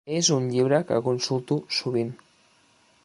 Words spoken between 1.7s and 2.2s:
sovint.